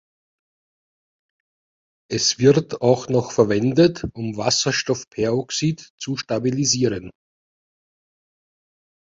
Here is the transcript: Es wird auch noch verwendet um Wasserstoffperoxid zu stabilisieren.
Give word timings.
Es 2.09 2.39
wird 2.39 2.81
auch 2.81 3.07
noch 3.07 3.31
verwendet 3.31 4.03
um 4.15 4.35
Wasserstoffperoxid 4.35 5.91
zu 5.99 6.17
stabilisieren. 6.17 7.11